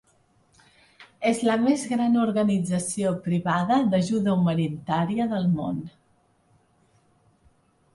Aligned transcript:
És 1.31 1.41
la 1.47 1.57
més 1.65 1.83
gran 1.91 2.17
organització 2.23 3.13
privada 3.29 3.79
d'ajuda 3.93 4.37
humanitària 4.41 5.33
del 5.37 5.49
món. 5.57 5.89